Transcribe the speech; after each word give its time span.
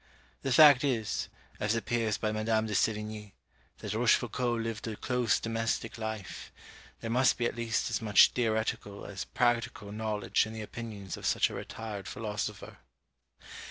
The 0.41 0.51
fact 0.51 0.83
is, 0.83 1.29
as 1.59 1.75
appears 1.75 2.17
by 2.17 2.31
Mad. 2.31 2.47
de 2.47 2.73
Sévigné, 2.73 3.33
that 3.81 3.93
Rochefoucault 3.93 4.55
lived 4.59 4.87
a 4.87 4.95
close 4.95 5.39
domestic 5.39 5.99
life; 5.99 6.51
there 7.01 7.11
must 7.11 7.37
be 7.37 7.45
at 7.45 7.55
least 7.55 7.91
as 7.91 8.01
much 8.01 8.31
theoretical 8.31 9.05
as 9.05 9.25
practical 9.25 9.91
knowledge 9.91 10.47
in 10.47 10.53
the 10.53 10.63
opinions 10.63 11.17
of 11.17 11.27
such 11.27 11.51
a 11.51 11.53
retired 11.53 12.07
philosopher. 12.07 12.77